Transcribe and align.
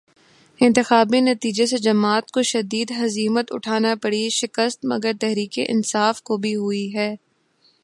انتخابی 0.59 1.19
نتیجے 1.21 1.65
سے 1.65 1.77
جماعت 1.77 2.31
کو 2.31 2.41
شدید 2.43 2.91
ہزیمت 3.01 3.51
اٹھانا 3.51 3.93
پڑی، 4.01 4.29
شکست 4.29 4.79
مگر 4.83 5.11
تحریک 5.21 5.59
انصاف 5.67 6.21
کو 6.21 6.37
بھی 6.37 6.55
ہوئی 6.55 6.95
ہے۔ 6.95 7.15